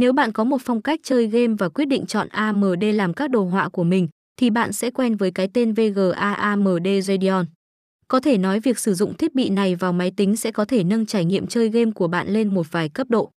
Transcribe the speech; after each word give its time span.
Nếu 0.00 0.12
bạn 0.12 0.32
có 0.32 0.44
một 0.44 0.58
phong 0.64 0.82
cách 0.82 1.00
chơi 1.02 1.26
game 1.26 1.54
và 1.58 1.68
quyết 1.68 1.84
định 1.84 2.06
chọn 2.06 2.28
AMD 2.28 2.84
làm 2.94 3.14
các 3.14 3.30
đồ 3.30 3.44
họa 3.44 3.68
của 3.68 3.84
mình, 3.84 4.08
thì 4.36 4.50
bạn 4.50 4.72
sẽ 4.72 4.90
quen 4.90 5.16
với 5.16 5.30
cái 5.30 5.48
tên 5.54 5.72
VGA 5.72 6.32
AMD 6.32 6.86
Radeon. 7.02 7.46
Có 8.08 8.20
thể 8.20 8.38
nói 8.38 8.60
việc 8.60 8.78
sử 8.78 8.94
dụng 8.94 9.16
thiết 9.16 9.34
bị 9.34 9.50
này 9.50 9.74
vào 9.74 9.92
máy 9.92 10.12
tính 10.16 10.36
sẽ 10.36 10.50
có 10.50 10.64
thể 10.64 10.84
nâng 10.84 11.06
trải 11.06 11.24
nghiệm 11.24 11.46
chơi 11.46 11.68
game 11.68 11.90
của 11.90 12.08
bạn 12.08 12.28
lên 12.28 12.54
một 12.54 12.66
vài 12.70 12.88
cấp 12.88 13.06
độ. 13.10 13.30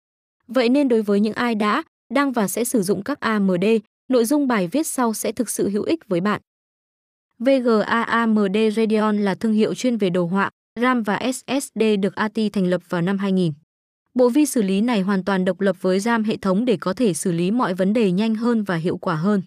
Vậy 0.46 0.68
nên 0.68 0.88
đối 0.88 1.02
với 1.02 1.20
những 1.20 1.32
ai 1.32 1.54
đã, 1.54 1.82
đang 2.14 2.32
và 2.32 2.48
sẽ 2.48 2.64
sử 2.64 2.82
dụng 2.82 3.02
các 3.02 3.20
AMD, 3.20 3.64
nội 4.08 4.24
dung 4.24 4.48
bài 4.48 4.68
viết 4.72 4.86
sau 4.86 5.14
sẽ 5.14 5.32
thực 5.32 5.50
sự 5.50 5.68
hữu 5.68 5.82
ích 5.82 6.08
với 6.08 6.20
bạn. 6.20 6.40
VGA 7.38 8.02
AMD 8.02 8.56
Radeon 8.76 9.18
là 9.18 9.34
thương 9.34 9.52
hiệu 9.52 9.74
chuyên 9.74 9.96
về 9.96 10.10
đồ 10.10 10.26
họa, 10.26 10.50
RAM 10.80 11.02
và 11.02 11.20
SSD 11.32 11.82
được 12.00 12.14
AT 12.14 12.38
thành 12.52 12.66
lập 12.66 12.82
vào 12.88 13.02
năm 13.02 13.18
2000. 13.18 13.52
Bộ 14.14 14.28
vi 14.28 14.46
xử 14.46 14.62
lý 14.62 14.80
này 14.80 15.00
hoàn 15.00 15.24
toàn 15.24 15.44
độc 15.44 15.60
lập 15.60 15.76
với 15.80 16.00
RAM 16.00 16.24
hệ 16.24 16.36
thống 16.36 16.64
để 16.64 16.76
có 16.80 16.94
thể 16.94 17.14
xử 17.14 17.32
lý 17.32 17.50
mọi 17.50 17.74
vấn 17.74 17.92
đề 17.92 18.12
nhanh 18.12 18.34
hơn 18.34 18.62
và 18.62 18.76
hiệu 18.76 18.96
quả 18.96 19.14
hơn. 19.14 19.42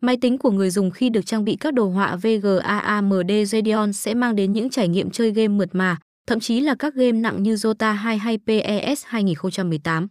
Máy 0.00 0.16
tính 0.20 0.38
của 0.38 0.50
người 0.50 0.70
dùng 0.70 0.90
khi 0.90 1.08
được 1.08 1.26
trang 1.26 1.44
bị 1.44 1.56
các 1.60 1.74
đồ 1.74 1.88
họa 1.88 2.16
VGA 2.16 2.78
AMD 2.78 3.30
Radeon 3.46 3.92
sẽ 3.92 4.14
mang 4.14 4.36
đến 4.36 4.52
những 4.52 4.70
trải 4.70 4.88
nghiệm 4.88 5.10
chơi 5.10 5.30
game 5.30 5.48
mượt 5.48 5.68
mà, 5.72 5.98
thậm 6.26 6.40
chí 6.40 6.60
là 6.60 6.74
các 6.78 6.94
game 6.94 7.12
nặng 7.12 7.42
như 7.42 7.56
Dota 7.56 7.92
2 7.92 8.18
hay 8.18 8.38
PES 8.46 9.04
2018. 9.06 10.08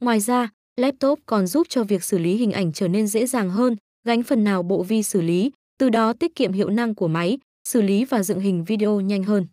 Ngoài 0.00 0.20
ra, 0.20 0.48
laptop 0.76 1.18
còn 1.26 1.46
giúp 1.46 1.66
cho 1.70 1.84
việc 1.84 2.04
xử 2.04 2.18
lý 2.18 2.36
hình 2.36 2.52
ảnh 2.52 2.72
trở 2.72 2.88
nên 2.88 3.06
dễ 3.06 3.26
dàng 3.26 3.50
hơn, 3.50 3.76
gánh 4.04 4.22
phần 4.22 4.44
nào 4.44 4.62
bộ 4.62 4.82
vi 4.82 5.02
xử 5.02 5.20
lý, 5.20 5.52
từ 5.78 5.88
đó 5.88 6.12
tiết 6.12 6.34
kiệm 6.34 6.52
hiệu 6.52 6.70
năng 6.70 6.94
của 6.94 7.08
máy, 7.08 7.38
xử 7.68 7.82
lý 7.82 8.04
và 8.04 8.22
dựng 8.22 8.40
hình 8.40 8.64
video 8.64 9.00
nhanh 9.00 9.22
hơn. 9.22 9.46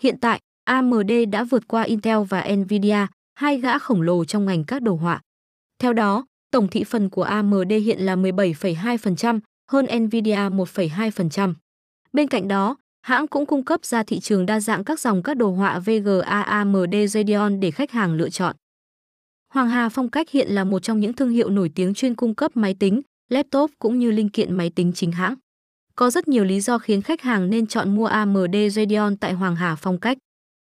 Hiện 0.00 0.20
tại, 0.20 0.40
AMD 0.64 1.12
đã 1.30 1.44
vượt 1.44 1.68
qua 1.68 1.82
Intel 1.82 2.18
và 2.28 2.48
Nvidia, 2.56 3.06
hai 3.34 3.58
gã 3.58 3.78
khổng 3.78 4.02
lồ 4.02 4.24
trong 4.24 4.44
ngành 4.44 4.64
các 4.64 4.82
đồ 4.82 4.94
họa. 4.94 5.20
Theo 5.78 5.92
đó, 5.92 6.26
tổng 6.50 6.68
thị 6.68 6.84
phần 6.84 7.10
của 7.10 7.22
AMD 7.22 7.72
hiện 7.84 7.98
là 7.98 8.16
17,2%, 8.16 9.40
hơn 9.70 9.86
Nvidia 9.98 10.36
1,2%. 10.36 11.54
Bên 12.12 12.28
cạnh 12.28 12.48
đó, 12.48 12.76
hãng 13.02 13.26
cũng 13.26 13.46
cung 13.46 13.64
cấp 13.64 13.84
ra 13.84 14.02
thị 14.02 14.20
trường 14.20 14.46
đa 14.46 14.60
dạng 14.60 14.84
các 14.84 15.00
dòng 15.00 15.22
các 15.22 15.34
đồ 15.34 15.50
họa 15.50 15.78
VGA 15.78 16.42
AMD 16.42 16.94
Radeon 17.08 17.60
để 17.60 17.70
khách 17.70 17.90
hàng 17.90 18.14
lựa 18.14 18.30
chọn. 18.30 18.56
Hoàng 19.52 19.68
Hà 19.68 19.88
Phong 19.88 20.10
Cách 20.10 20.30
hiện 20.30 20.48
là 20.48 20.64
một 20.64 20.82
trong 20.82 21.00
những 21.00 21.12
thương 21.12 21.30
hiệu 21.30 21.50
nổi 21.50 21.70
tiếng 21.74 21.94
chuyên 21.94 22.14
cung 22.14 22.34
cấp 22.34 22.56
máy 22.56 22.74
tính, 22.78 23.02
laptop 23.28 23.70
cũng 23.78 23.98
như 23.98 24.10
linh 24.10 24.28
kiện 24.28 24.56
máy 24.56 24.70
tính 24.70 24.92
chính 24.94 25.12
hãng. 25.12 25.34
Có 25.96 26.10
rất 26.10 26.28
nhiều 26.28 26.44
lý 26.44 26.60
do 26.60 26.78
khiến 26.78 27.02
khách 27.02 27.22
hàng 27.22 27.50
nên 27.50 27.66
chọn 27.66 27.96
mua 27.96 28.06
AMD 28.06 28.56
Radeon 28.70 29.16
tại 29.16 29.32
Hoàng 29.32 29.56
Hà 29.56 29.76
Phong 29.76 29.98
Cách. 30.00 30.18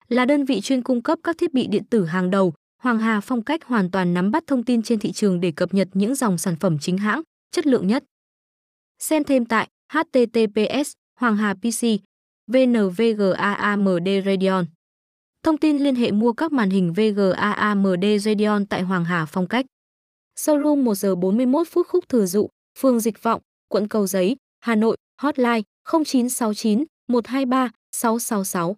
Là 0.10 0.26
đơn 0.26 0.46
vị 0.46 0.62
chuyên 0.62 0.82
cung 0.82 1.02
cấp 1.02 1.20
các 1.24 1.38
thiết 1.38 1.54
bị 1.54 1.68
điện 1.68 1.84
tử 1.90 2.06
hàng 2.06 2.30
đầu, 2.30 2.54
Hoàng 2.82 3.00
Hà 3.00 3.22
Phong 3.22 3.44
Cách 3.44 3.64
hoàn 3.64 3.92
toàn 3.92 4.14
nắm 4.14 4.32
bắt 4.32 4.44
thông 4.48 4.64
tin 4.64 4.82
trên 4.82 5.00
thị 5.00 5.12
trường 5.12 5.40
để 5.40 5.52
cập 5.52 5.74
nhật 5.74 5.88
những 5.94 6.16
dòng 6.16 6.38
sản 6.38 6.56
phẩm 6.56 6.78
chính 6.80 6.98
hãng, 6.98 7.22
chất 7.52 7.68
lượng 7.68 7.88
nhất. 7.88 8.04
Xem 9.00 9.24
thêm 9.24 9.46
tại 9.46 9.68
https 9.94 10.92
Hoàng 11.20 11.38
Hà 11.38 11.54
PC 11.54 11.88
vnvgaamd 12.48 14.10
Radeon. 14.26 14.66
Thông 15.44 15.58
tin 15.58 15.78
liên 15.78 15.96
hệ 15.96 16.12
mua 16.12 16.34
các 16.34 16.52
màn 16.52 16.70
hình 16.70 16.94
vgaamd 16.94 18.06
Radeon 18.20 18.66
tại 18.66 18.82
Hoàng 18.82 19.06
Hà 19.06 19.26
Phong 19.26 19.48
Cách. 19.48 19.66
Showroom 20.40 20.84
1 20.84 20.96
giờ 20.96 21.16
41 21.16 21.68
phút 21.72 21.88
khúc 21.88 22.10
thừa 22.10 22.26
dụ, 22.26 22.50
phường 22.80 23.00
Dịch 23.00 23.24
Vọng, 23.24 23.42
quận 23.68 23.88
Cầu 23.88 24.08
Giấy, 24.08 24.36
Hà 24.60 24.76
Nội, 24.76 24.98
hotline 25.22 25.62
0969 26.04 26.86
123 27.08 27.70
666. 27.92 28.78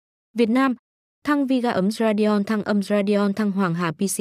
Việt 0.33 0.49
Nam 0.49 0.75
Thăng 1.23 1.47
Viga 1.47 1.71
ấm 1.71 1.91
Radion 1.91 2.43
thăng 2.43 2.63
âm 2.63 2.83
Radion 2.83 3.33
thăng 3.33 3.51
Hoàng 3.51 3.73
Hà 3.73 3.91
PC 3.91 4.19